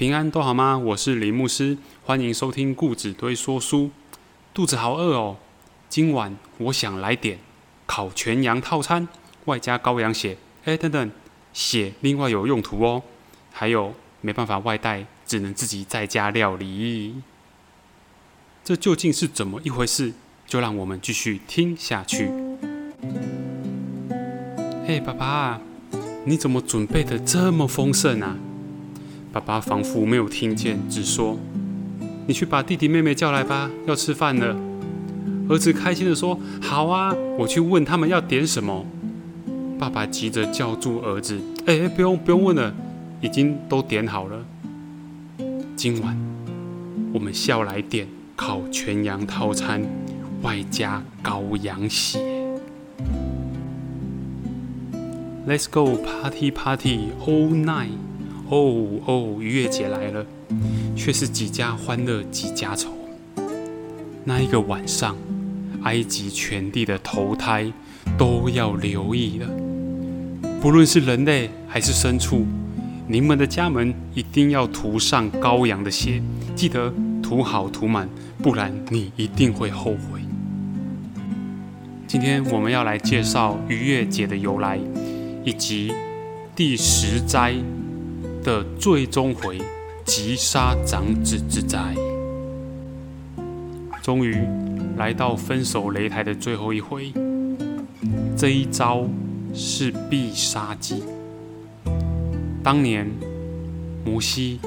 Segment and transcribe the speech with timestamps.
[0.00, 0.78] 平安都好吗？
[0.78, 1.76] 我是林牧师，
[2.06, 3.90] 欢迎收听顾子堆说书。
[4.54, 5.36] 肚子好饿哦，
[5.90, 7.38] 今晚我想来点
[7.84, 9.06] 烤全羊套餐，
[9.44, 10.38] 外加羔羊血。
[10.64, 11.10] 哎，等等，
[11.52, 13.02] 血另外有用途哦。
[13.52, 17.16] 还有没办法外带，只能自己在家料理。
[18.64, 20.14] 这究竟是怎么一回事？
[20.46, 22.30] 就让我们继续听下去。
[24.86, 25.60] 嘿，爸爸，
[26.24, 28.38] 你怎么准备的这么丰盛啊？
[29.32, 31.38] 爸爸仿佛没有听见，只说
[32.26, 34.56] ：“你去把弟弟妹妹叫来吧，要吃饭了。”
[35.48, 38.84] 儿子开心的说：“好啊，我去问他们要点什么。”
[39.78, 42.74] 爸爸急着叫住儿子：“哎，不用不用问了，
[43.20, 44.44] 已经都点好了。
[45.76, 46.16] 今晚
[47.12, 49.80] 我们笑来点烤全羊套餐，
[50.42, 52.18] 外加羔羊血。
[55.46, 57.90] Let's go party party all night。”
[58.50, 60.26] 哦哦，逾越节来了，
[60.96, 62.90] 却是几家欢乐几家愁。
[64.24, 65.16] 那一个晚上，
[65.84, 67.72] 埃及全地的头胎
[68.18, 69.48] 都要留意了。
[70.60, 72.44] 不论是人类还是牲畜，
[73.06, 76.20] 你们的家门一定要涂上羔羊的血，
[76.56, 78.08] 记得涂好涂满，
[78.42, 80.20] 不然你一定会后悔。
[82.08, 84.76] 今天我们要来介绍逾越节的由来，
[85.44, 85.94] 以及
[86.56, 87.54] 第十斋。
[88.42, 89.58] 的最终回，
[90.04, 91.94] 击杀长子之灾。
[94.02, 94.36] 终于
[94.96, 97.12] 来到分手擂台的最后一回，
[98.36, 99.06] 这一招
[99.52, 101.02] 是必杀技。
[102.62, 103.06] 当年
[104.04, 104.58] 摩西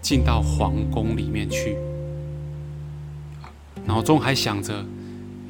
[0.00, 1.76] 进到皇宫里面去，
[3.84, 4.84] 脑中还想着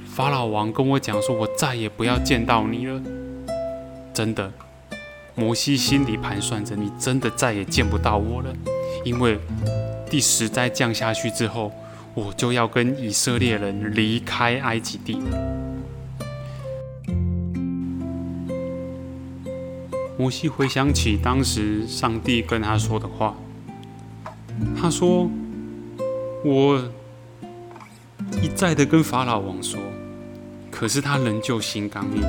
[0.05, 3.03] 法老王跟我讲说，我再也不要见到你了。
[4.15, 4.53] 真的。
[5.35, 8.55] 摩西心里盘算着：“你真的再也见不到我了，
[9.03, 9.39] 因为
[10.11, 11.73] 第十灾降下去之后，
[12.13, 15.19] 我就要跟以色列人离开埃及地。”
[20.19, 23.35] 摩西回想起当时上帝跟他说的话，
[24.79, 25.31] 他说
[26.45, 26.79] ：“我
[28.42, 29.81] 一再的跟法老王说，
[30.71, 32.23] 可是他仍旧心刚硬。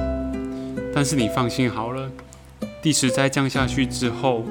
[0.95, 2.09] 但是你放心好了。”
[2.83, 4.43] 第十灾降下去之后，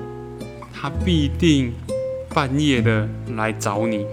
[0.73, 1.71] 他必定
[2.31, 3.07] 半夜的
[3.37, 4.07] 来找你，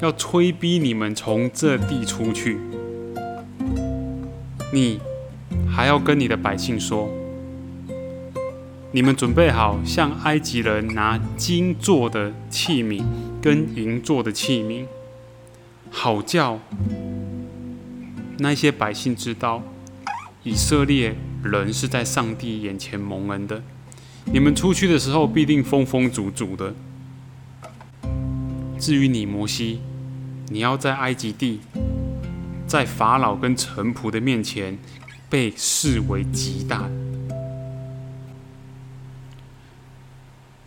[0.00, 2.58] 要催逼你们从这地出去。
[4.72, 4.98] 你
[5.70, 7.08] 还要跟你的百姓说：
[8.90, 13.04] 你们准备好向埃及人拿金做的器皿
[13.40, 14.86] 跟银做的器皿，
[15.90, 16.58] 好叫
[18.38, 19.62] 那些百姓知道
[20.44, 21.16] 以色列。
[21.50, 23.62] 人是在上帝眼前蒙恩的，
[24.32, 26.74] 你们出去的时候必定风风足足的。
[28.78, 29.80] 至于你摩西，
[30.48, 31.60] 你要在埃及地，
[32.66, 34.78] 在法老跟臣仆的面前
[35.28, 36.88] 被视为极大。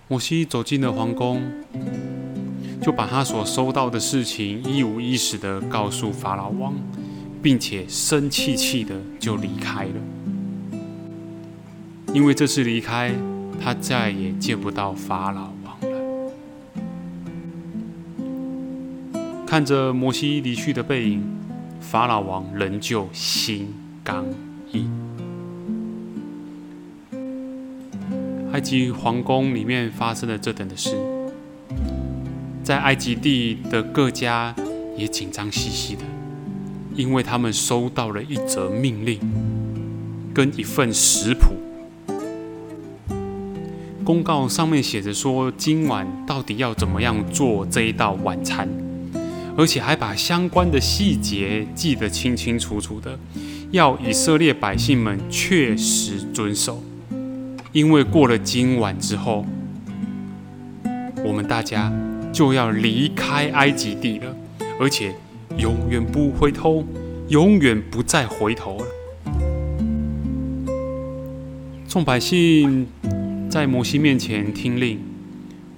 [0.07, 1.41] 摩西走进了皇宫，
[2.83, 6.75] 就把他所收到的事情一五一十的告诉法老王，
[7.41, 9.93] 并且生气气的就离开了。
[12.13, 13.13] 因为这次离开，
[13.61, 16.31] 他再也见不到法老王了。
[19.45, 21.23] 看着摩西离去的背影，
[21.79, 23.73] 法老王仍旧心
[24.03, 24.25] 刚
[24.71, 24.89] 硬。
[28.53, 30.97] 埃及皇宫里面发生了这等的事，
[32.63, 34.55] 在埃及地的各家
[34.95, 36.01] 也紧张兮兮的，
[36.97, 39.19] 因为他们收到了一则命令，
[40.33, 41.53] 跟一份食谱。
[44.03, 48.67] 公告上面写着说，今晚到底要怎么样做这一道晚餐，
[49.55, 53.19] 而且还把相关的细节记得清清楚楚的，
[53.69, 56.81] 要以色列百姓们确实遵守。
[57.73, 59.45] 因为过了今晚之后，
[61.23, 61.93] 我们大家
[62.33, 64.35] 就要离开埃及地了，
[64.79, 65.13] 而且
[65.57, 66.85] 永远不回头，
[67.29, 68.85] 永远不再回头了。
[71.87, 72.87] 众百姓。
[73.49, 74.99] 在摩西面前听令，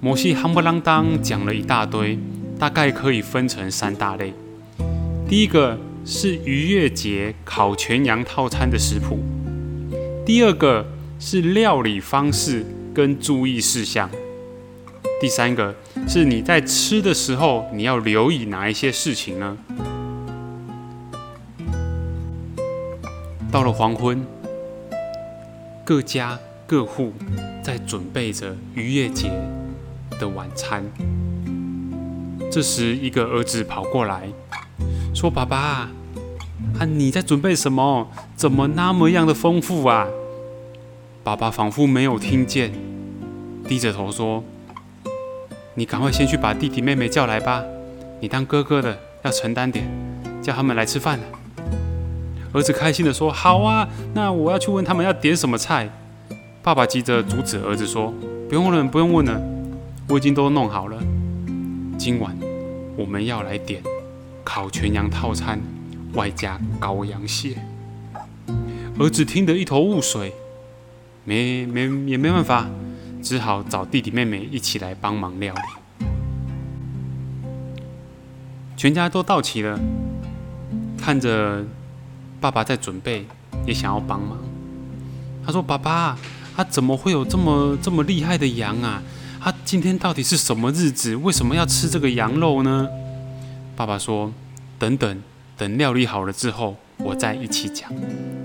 [0.01, 2.17] 摩西夯不啷当讲了一大堆，
[2.57, 4.33] 大概可以分成三大类。
[5.29, 9.19] 第一个是逾越节烤全羊套餐的食谱，
[10.25, 10.83] 第二个
[11.19, 14.09] 是料理方式跟注意事项，
[15.19, 15.75] 第三个
[16.07, 19.57] 是你在吃的时候你要留意哪一些事情呢？
[23.51, 24.25] 到了黄昏，
[25.83, 27.13] 各家各户。
[27.61, 29.29] 在准备着逾越节
[30.19, 30.83] 的晚餐。
[32.51, 34.27] 这时，一个儿子跑过来，
[35.13, 35.57] 说：“爸爸，
[36.79, 38.09] 啊，你在准备什么？
[38.35, 40.07] 怎么那么样的丰富啊？”
[41.23, 42.73] 爸爸仿佛没有听见，
[43.67, 44.43] 低着头说
[45.79, 47.63] ：“你赶快先去把弟弟妹妹叫来吧。
[48.19, 49.89] 你当哥哥的要承担点，
[50.41, 51.23] 叫他们来吃饭了。”
[52.51, 55.89] 儿子开心的说：“好啊，那我要去问他们要点什么菜。”
[56.61, 58.13] 爸爸急着阻止儿子说
[58.49, 59.41] ：“不用问了，不用问了，
[60.09, 61.01] 我已经都弄好了。
[61.97, 62.37] 今晚
[62.97, 63.81] 我们要来点
[64.43, 65.61] 烤全羊套餐，
[66.13, 67.55] 外加羔羊蟹。”
[68.99, 70.33] 儿子听得一头雾水。
[71.23, 72.67] 没没也没办法，
[73.21, 76.05] 只好找弟弟妹妹一起来帮忙料理。
[78.77, 79.77] 全家都到齐了，
[80.97, 81.65] 看着
[82.39, 83.25] 爸爸在准备，
[83.65, 84.37] 也想要帮忙。
[85.45, 86.17] 他说：“爸爸，
[86.55, 89.01] 他怎么会有这么这么厉害的羊啊？
[89.41, 91.15] 他今天到底是什么日子？
[91.15, 92.87] 为什么要吃这个羊肉呢？”
[93.75, 94.31] 爸爸说
[94.79, 95.23] ：“等等，
[95.57, 97.91] 等料理好了之后，我再一起讲，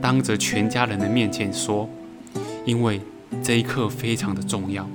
[0.00, 1.88] 当着全家人的面前说。”
[2.66, 3.00] 因为
[3.42, 4.88] 这一刻非常的重要，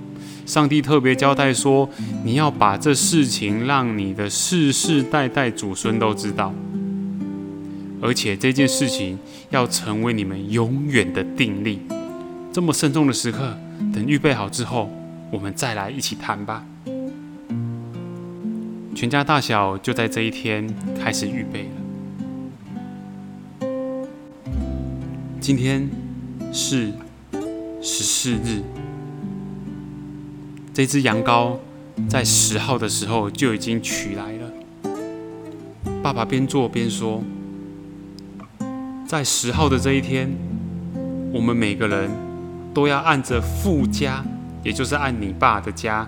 [0.45, 1.87] 上帝特别交代说，
[2.23, 6.53] 你要把这事情让你的世世代代祖孙都知道，
[8.01, 9.19] 而且这件事情
[9.49, 11.81] 要成为你们永远的定力。
[12.51, 13.55] 这么慎重的时刻，
[13.93, 14.89] 等预备好之后，
[15.31, 16.65] 我们再来一起谈吧。
[18.95, 20.67] 全家大小就在这一天
[20.99, 21.69] 开始预备
[23.61, 23.67] 了。
[25.39, 25.87] 今天
[26.51, 26.91] 是。
[27.81, 28.61] 十四日，
[30.73, 31.55] 这只羊羔
[32.09, 34.51] 在十号的时候就已经取来了。
[36.03, 37.23] 爸爸边做边说
[39.07, 40.29] ：“在十号的这一天，
[41.31, 42.11] 我们每个人
[42.73, 44.25] 都要按着父家，
[44.61, 46.05] 也就是按你爸的家，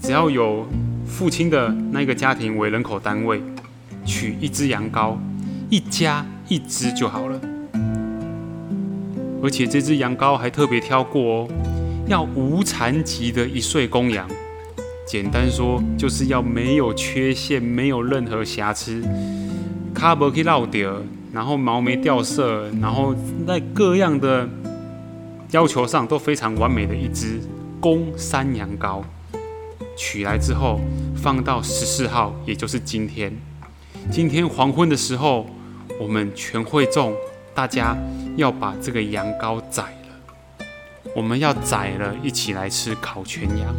[0.00, 0.68] 只要有
[1.04, 3.42] 父亲的那个家庭为人口单位，
[4.04, 5.16] 取一只羊羔，
[5.68, 7.40] 一家一只就好了。”
[9.42, 11.48] 而且这只羊羔还特别挑过哦，
[12.06, 14.28] 要无残疾的一岁公羊。
[15.04, 19.02] 简单说，就是要没有缺陷、没有任何瑕疵，
[19.92, 20.96] 卡不可以落掉，
[21.32, 23.14] 然后毛没掉色，然后
[23.46, 24.48] 在各样的
[25.50, 27.40] 要求上都非常完美的一只
[27.80, 29.02] 公山羊羔。
[29.96, 30.80] 取来之后，
[31.16, 33.32] 放到十四号，也就是今天。
[34.10, 35.46] 今天黄昏的时候，
[36.00, 37.12] 我们全会众
[37.52, 37.98] 大家。
[38.36, 40.66] 要把这个羊羔宰了，
[41.14, 43.74] 我们要宰了，一起来吃烤全羊。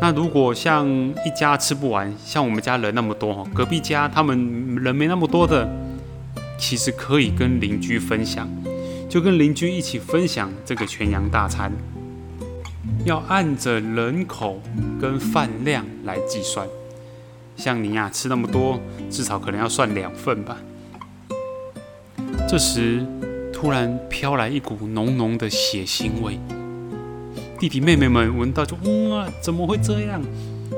[0.00, 5.68] 那如果像一家吃不完，像我们家人那么多，隔壁家他们人没那么多的，
[6.58, 8.48] 其实可以跟邻居分享，
[9.08, 11.72] 就跟邻居一起分享这个全羊大餐。
[13.04, 14.60] 要按着人口
[15.00, 16.66] 跟饭量来计算，
[17.56, 18.78] 像你呀吃那么多，
[19.10, 20.56] 至少可能要算两份吧。
[22.50, 23.06] 这时，
[23.52, 26.36] 突然飘来一股浓浓的血腥味。
[27.60, 28.74] 弟弟妹妹们闻到就，
[29.08, 30.20] 哇，怎么会这样？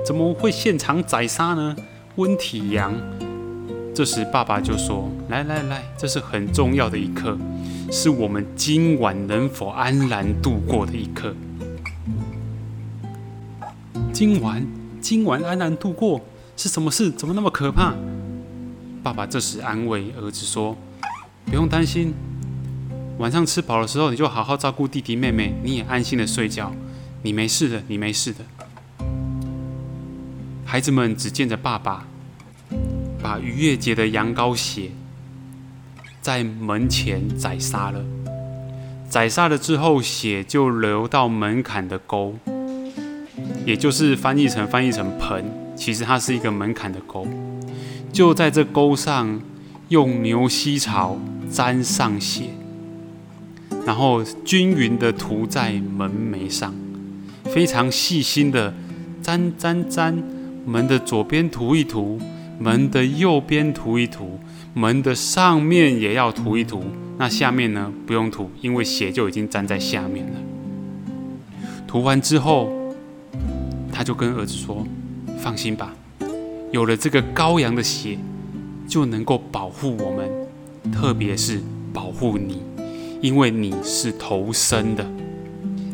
[0.05, 1.75] 怎么会现场宰杀呢？
[2.17, 2.93] 温体羊。
[3.95, 7.39] 这时，爸爸就说：“来来来，这是很重要的一刻，
[7.91, 11.35] 是我们今晚能否安然度过的一刻。
[14.13, 14.63] 今晚，
[15.01, 16.21] 今晚安然度过
[16.55, 17.11] 是什么事？
[17.11, 17.95] 怎么那么可怕？”
[19.03, 20.77] 爸爸这时安慰儿子说。
[21.45, 22.15] 不用担心，
[23.19, 26.73] 晚上吃饱的时候，你就好好照顾弟弟妹妹，你也安心的睡觉。
[27.23, 28.39] 你没事的，你没事的。
[30.65, 32.07] 孩子们只见着爸爸
[33.23, 34.91] 把逾越节的羊羔血
[36.21, 38.03] 在门前宰杀了，
[39.09, 42.35] 宰杀了之后，血就流到门槛的沟，
[43.67, 45.45] 也就是翻译成翻译成盆，
[45.77, 47.29] 其实它是一个门槛的沟，
[48.13, 49.41] 就在这沟上。
[49.93, 51.19] 用牛膝草
[51.51, 52.45] 沾上血，
[53.85, 56.75] 然后均匀的涂在门楣上，
[57.45, 58.73] 非常细心的
[59.21, 60.17] 沾沾沾，
[60.65, 62.19] 门的左边涂一涂，
[62.59, 64.41] 门的右边涂一涂，
[64.73, 66.83] 门的上面也要涂一涂。
[67.19, 67.93] 那下面呢？
[68.07, 70.41] 不用涂，因为血就已经沾在下面了。
[71.87, 72.73] 涂完之后，
[73.93, 74.87] 他就跟儿子说
[75.37, 75.95] ：“放心吧，
[76.71, 78.17] 有了这个羔羊的血。”
[78.93, 80.29] 就能够保护我们，
[80.93, 81.63] 特别是
[81.95, 82.61] 保护你，
[83.23, 85.11] 因为你是头生的。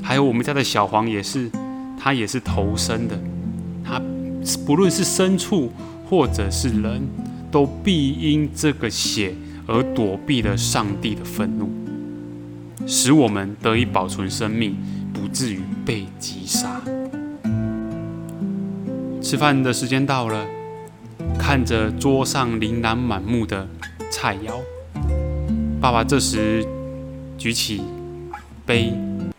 [0.03, 1.49] 还有我们家的小黄也是，
[1.97, 3.17] 它也是头生的。
[3.85, 4.03] 它
[4.67, 5.71] 不论是牲畜
[6.11, 7.07] 或者是人，
[7.53, 9.33] 都必因这个血
[9.69, 11.71] 而躲避了上帝的愤怒，
[12.85, 14.77] 使我们得以保存生命，
[15.13, 16.81] 不至于被击杀。
[19.23, 20.45] 吃饭的时间到了，
[21.49, 23.67] 看着桌上琳琅满目的
[24.11, 24.61] 菜肴，
[25.81, 26.63] 爸爸这时
[27.39, 27.81] 举起
[28.67, 28.93] 杯，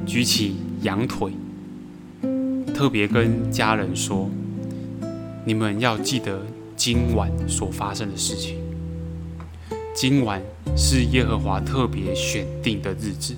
[0.07, 1.31] 举起羊腿，
[2.73, 4.27] 特别跟家人说
[5.45, 6.41] ：“你们要记得
[6.75, 8.57] 今晚所发生的事情。
[9.93, 10.41] 今晚
[10.75, 13.35] 是耶和华特别选定的日子，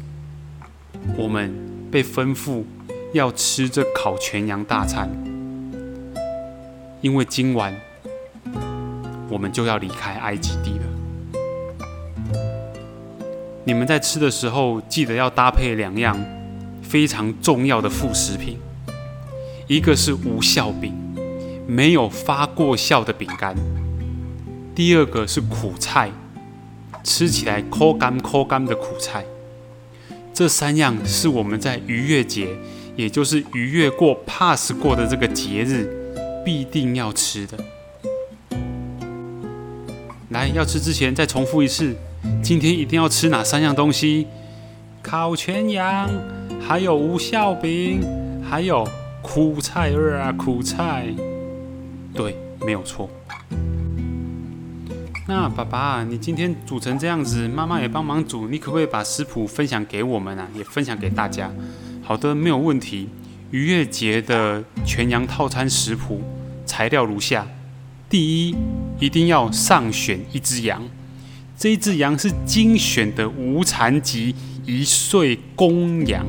[1.18, 1.54] 我们
[1.92, 2.64] 被吩咐
[3.12, 5.10] 要吃这烤全羊大餐。”
[7.02, 7.76] 因为今晚
[9.32, 10.86] 我们就要离开埃及地了。
[13.64, 16.20] 你们在吃的时候，记得要搭配两样
[16.84, 18.60] 非常重要的副食品，
[19.68, 20.94] 一个是无效饼，
[21.66, 23.56] 没有发过酵的饼干；
[24.76, 26.12] 第二个是苦菜，
[27.04, 29.24] 吃起来抠干抠干的苦菜。
[30.34, 32.50] 这三样是我们在逾越节，
[32.96, 35.98] 也就是逾越过 pass 过的这个节日。
[36.44, 37.56] 必定要吃的。
[40.32, 41.94] 来，要吃之前再重复一次，
[42.42, 44.28] 今天一定要吃哪三样东西？
[45.04, 46.10] 烤全羊，
[46.66, 48.02] 还有无效饼，
[48.42, 48.88] 还有
[49.22, 51.08] 苦菜二啊，苦菜。
[52.14, 53.10] 对，没有错。
[55.28, 60.48] 那爸爸，你今天煮成这样子，妈妈也帮忙煮，你可不可以把食谱分享给我们啊？
[60.56, 61.52] 也分享给大家。
[62.02, 63.10] 好的，没有问题。
[63.50, 66.22] 逾越节的全羊套餐食谱
[66.66, 67.46] 材料如下：
[68.12, 68.56] 第一，
[69.00, 70.84] 一定要上选一只羊，
[71.58, 76.26] 这一只羊是精选的无残疾一岁公羊。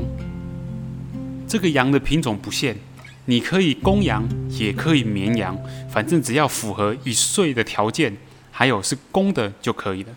[1.48, 2.76] 这个羊的品种不限，
[3.24, 5.58] 你可以公羊，也可以绵羊，
[5.90, 8.16] 反正只要符合一岁的条件，
[8.52, 10.10] 还有是公的就可以了。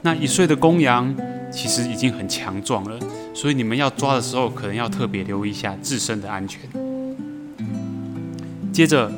[0.00, 1.14] 那一岁的公羊
[1.52, 2.98] 其实已经很强壮了。
[3.34, 6.58] 所以你们要抓的时候，可能要特别留意一下自身的安全。
[8.72, 9.12] 接着，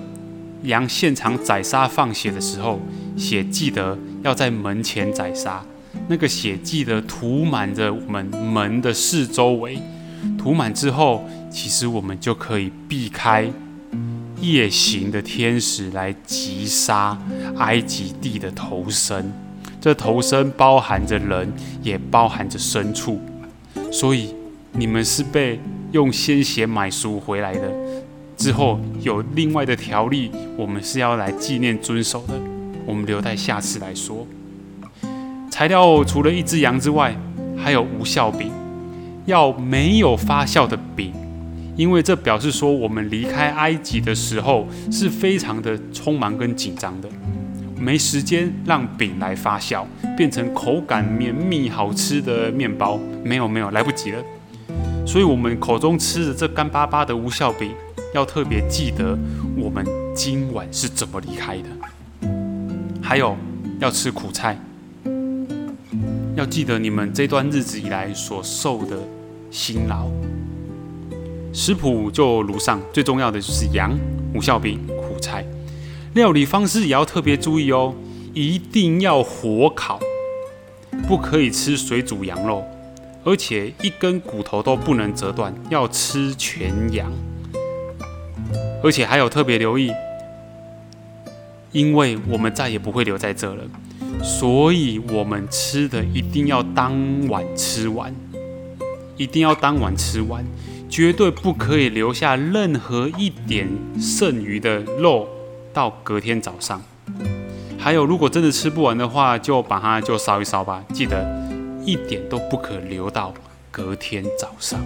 [0.62, 2.80] 羊现场宰杀放血的时候，
[3.16, 5.64] 血记得要在门前宰杀。
[6.08, 9.78] 那个血记得涂满着我们门的四周围。
[10.38, 13.50] 涂满之后，其实我们就可以避开
[14.40, 17.18] 夜行的天使来击杀
[17.58, 19.32] 埃及地的头身。
[19.80, 23.20] 这头身包含着人，也包含着牲畜。
[23.92, 24.34] 所以
[24.72, 25.60] 你们是被
[25.92, 27.72] 用鲜血买赎回来的，
[28.46, 32.34] 之后有另外的条例，我们是要来纪念遵守的。
[32.86, 34.24] 我们留待下次来说。
[35.50, 37.12] 材料除了一只羊之外，
[37.56, 38.52] 还有无效饼，
[39.24, 41.12] 要没有发酵的饼，
[41.74, 47.08] 因为这表示说我们离开埃及的时候是非常的匆忙跟紧张的。
[47.76, 49.84] 没时间让饼来发酵，
[50.16, 52.96] 变成口感绵密、好吃的面包。
[53.24, 54.22] 没有，没有，来不及了。
[55.04, 57.72] 所以，我们口中吃的这干巴巴的无效饼，
[58.14, 59.18] 要特别记得
[59.56, 59.84] 我们
[60.14, 61.68] 今晚是怎么离开的。
[63.02, 63.36] 还有，
[63.78, 64.58] 要吃苦菜，
[66.34, 68.96] 要记得你们这段日子以来所受的
[69.50, 70.08] 辛劳。
[71.52, 73.98] 食谱就如上，最重要的就是羊、
[74.34, 75.44] 无效饼、苦菜。
[76.14, 77.94] 料理方式也要特别注意哦，
[78.34, 80.00] 一定要火烤，
[81.06, 82.64] 不可以吃水煮羊肉，
[83.24, 87.12] 而且一根骨头都不能折断，要吃全羊。
[88.86, 89.90] 而且还有特别留意，
[91.72, 93.64] 因为我们再也不会留在这了，
[94.22, 96.94] 所以我们吃的一定要当
[97.26, 98.14] 晚吃完，
[99.16, 100.44] 一定要当晚吃完，
[100.88, 103.68] 绝对不可以留下任何一点
[104.00, 105.26] 剩余的肉。
[105.74, 106.80] 到隔天早上，
[107.76, 110.82] 还有，如果真的吃不完的话，就把它就烧一烧吧。
[110.94, 111.26] 记得
[111.84, 113.34] 一点都不可留到
[113.72, 114.80] 隔天早上。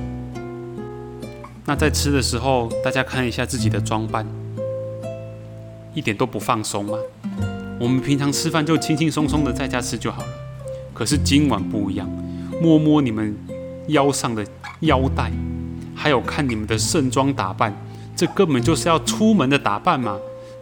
[1.70, 4.26] 那在吃的时候，大家看一下自己的装扮，
[5.94, 6.98] 一点都不放松吗？
[7.78, 10.28] 我们平常吃饭就轻轻松松的在家吃就好了。
[10.92, 12.10] 可是今晚不一样，
[12.60, 13.36] 摸摸你们
[13.86, 14.44] 腰上的
[14.80, 15.30] 腰带，
[15.94, 17.72] 还有看你们的盛装打扮，
[18.16, 20.18] 这根本就是要出门的打扮嘛。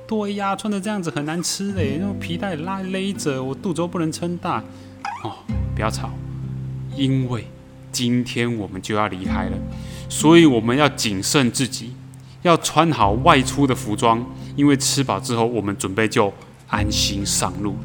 [0.07, 4.63] 对呀，穿的这样子很难吃嘞，那种皮带拉勒着，我肚子不能撑大。
[5.25, 5.33] 哦，
[5.75, 6.11] 不要吵，
[6.95, 7.47] 因为
[7.91, 9.57] 今天我们就要离开了，
[10.09, 11.93] 所以我们要谨慎自己，
[12.43, 14.25] 要穿好外出的服装，
[14.57, 16.33] 因为吃饱之后，我们准备就
[16.69, 17.79] 安心上路了。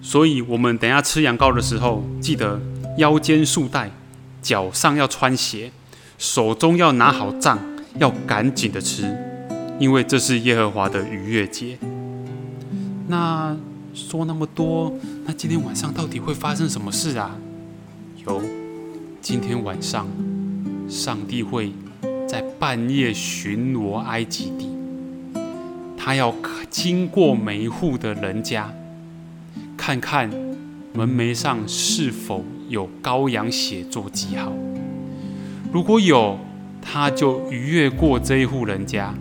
[0.00, 2.60] 所以，我们等下吃羊羔的时候，记得
[2.98, 3.90] 腰间束带，
[4.42, 5.72] 脚上要穿鞋，
[6.18, 7.58] 手中要拿好杖，
[7.98, 9.10] 要赶紧的吃。
[9.80, 11.78] 因为这是耶和华的逾越节。
[13.08, 13.56] 那
[13.92, 14.92] 说那么多，
[15.24, 17.36] 那今天晚上到底会发生什么事啊？
[18.26, 18.40] 有，
[19.20, 20.06] 今天晚上，
[20.88, 21.72] 上帝会
[22.28, 24.68] 在半夜巡逻埃及地，
[25.96, 26.34] 他要
[26.70, 28.72] 经过每一户的人家，
[29.76, 30.30] 看看
[30.92, 34.52] 门楣上是否有羔羊血做记号。
[35.72, 36.38] 如果有，
[36.80, 39.14] 他就逾越过这一户人家，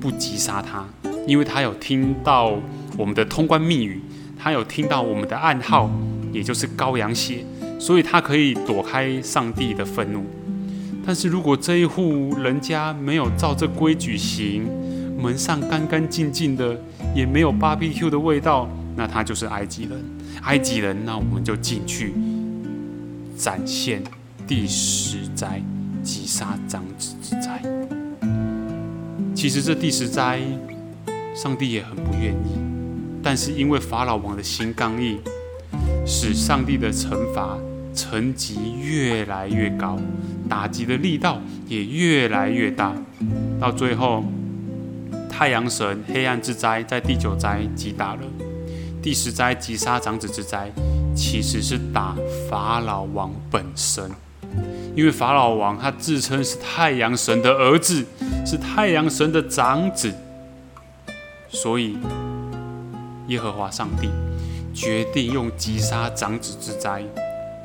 [0.00, 0.88] 不击杀他，
[1.26, 2.56] 因为他有听到
[2.96, 4.00] 我们的通关密语，
[4.38, 5.90] 他有听到我们的暗号，
[6.32, 7.44] 也就是羔羊血，
[7.78, 10.24] 所以他可以躲开上帝的愤怒。
[11.10, 14.64] 但是如果这一户人家没有照这规矩行，
[15.20, 16.80] 门上干干净净的，
[17.12, 20.00] 也没有 BBQ 的味道，那他就是埃及人。
[20.42, 22.14] 埃及人，那我们就进去
[23.36, 24.04] 展现
[24.46, 25.60] 第十灾，
[26.04, 27.60] 击杀长子之灾。
[29.34, 30.40] 其实这第十灾，
[31.34, 32.56] 上帝也很不愿意，
[33.20, 35.18] 但是因为法老王的心刚硬，
[36.06, 37.58] 使上帝的惩罚
[37.92, 39.98] 层级越来越高，
[40.48, 42.94] 打击的力道也越来越大，
[43.60, 44.24] 到最后。
[45.32, 48.20] 太阳神黑暗之灾在第九灾击打了，
[49.00, 50.70] 第十灾击杀长子之灾，
[51.16, 52.14] 其实是打
[52.46, 54.10] 法老王本身，
[54.94, 58.04] 因为法老王他自称是太阳神的儿子，
[58.44, 60.12] 是太阳神的长子，
[61.48, 61.96] 所以
[63.28, 64.10] 耶和华上帝
[64.74, 67.02] 决定用击杀长子之灾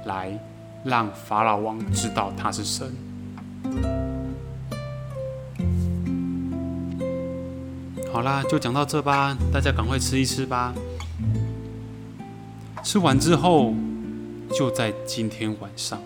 [0.06, 0.38] 来
[0.84, 2.92] 让法老王知道他是神。
[8.12, 10.74] 好啦，就讲到这吧，大家赶快吃一吃吧。
[12.82, 13.74] 吃完之后，
[14.54, 16.00] 就在今天晚上，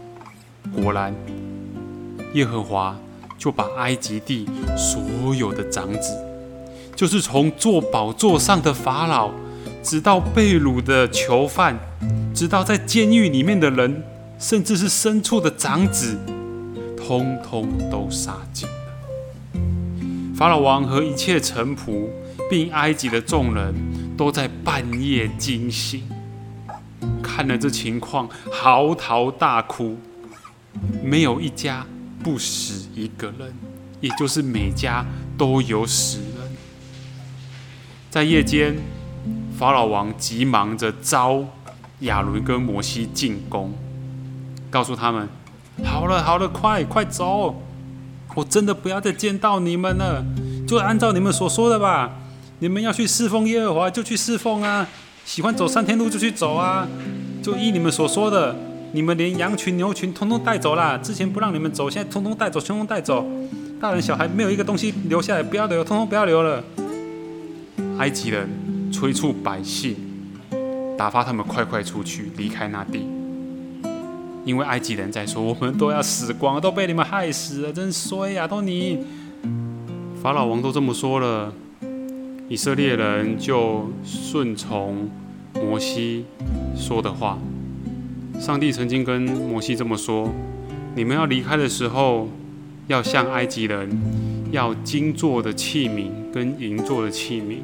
[0.81, 1.13] 果然，
[2.33, 2.97] 耶和华
[3.37, 6.17] 就把埃及地所有的长子，
[6.95, 9.29] 就是从坐宝座上的法老，
[9.83, 11.77] 直到被掳的囚犯，
[12.39, 14.01] 直到在监狱里面的人，
[14.39, 16.17] 甚至是牲畜的长子，
[16.95, 19.59] 通通都杀尽了。
[20.33, 22.07] 法老王和一切臣仆，
[22.49, 23.75] 并埃及的众人
[24.15, 26.01] 都在半夜惊醒，
[27.21, 29.97] 看了这情况，嚎啕大哭。
[31.03, 31.85] 没有一家
[32.23, 33.53] 不死一个人，
[33.99, 35.05] 也就是每家
[35.37, 36.55] 都有死人。
[38.09, 38.77] 在夜间，
[39.57, 41.43] 法老王急忙着招
[42.01, 43.73] 亚伦跟摩西进宫，
[44.69, 45.27] 告诉他们
[45.83, 47.63] ：“好了好了，快快走。”
[48.35, 50.23] 我真的不要再见到你们了，
[50.67, 52.11] 就按照你们所说的吧。
[52.59, 54.85] 你们要去侍奉耶和华，就去侍奉啊；
[55.25, 56.87] 喜欢走三天路就去走啊。
[57.41, 58.55] 就依你们所说的，
[58.93, 60.97] 你们连羊群、牛群通通带走啦。
[60.97, 63.25] 之前不让你们走，现在通通带走，通通带走。
[63.81, 66.63] 大人小孩没有一个东西留下来，不要留，通通不要留了。
[67.97, 68.47] 埃及人
[68.91, 69.95] 催促百姓，
[70.99, 73.07] 打发他们快快出去，离开那地。
[74.43, 78.45] 因为埃及人在说，我们都要死光，都被你们害死了，真衰呀！
[78.45, 78.99] 都你
[80.21, 81.53] 法老王都这么说了，
[82.49, 85.09] 以色列人就顺从
[85.53, 86.25] 摩西
[86.75, 87.37] 说的话。
[88.37, 90.29] 上帝曾经跟摩西这么说：
[90.95, 92.27] 你们要离开的时候，
[92.87, 93.89] 要向埃及人
[94.51, 97.59] 要金做的器皿跟银做的器皿，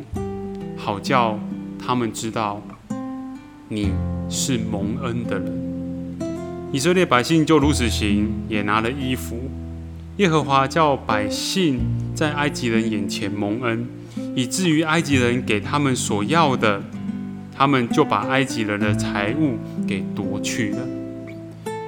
[0.77, 1.37] 好叫
[1.77, 2.61] 他们知道
[3.67, 3.91] 你
[4.29, 6.17] 是蒙恩的人。
[6.71, 9.49] 以色列百姓就如此行，也拿了衣服。
[10.17, 11.79] 耶和华叫百姓
[12.13, 13.87] 在埃及人眼前蒙恩，
[14.35, 16.79] 以至于埃及人给他们所要的，
[17.57, 20.77] 他们就把埃及人的财物给夺去了。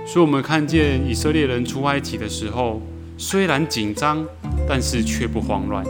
[0.07, 2.81] 所以，我们看见以色列人出埃及的时候，
[3.19, 4.25] 虽然紧张，
[4.67, 5.83] 但是却不慌乱；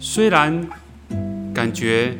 [0.00, 0.66] 虽然
[1.54, 2.16] 感觉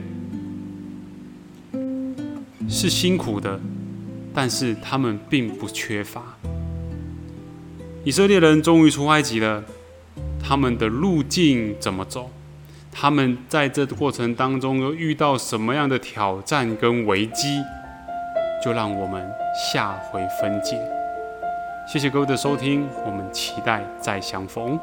[2.69, 3.61] 是辛苦的。
[4.35, 6.23] 但是他们并不缺乏。
[8.05, 9.65] 以色列人终于出埃及了，
[10.39, 12.31] 他们的路径怎么走？
[12.93, 17.63] 他们在这过程当中又遇到什么样的挑战跟危机？
[18.63, 19.27] 就让我们
[19.73, 20.79] 下回分解。
[21.91, 24.79] 谢谢各位的收听，我们期待再相逢。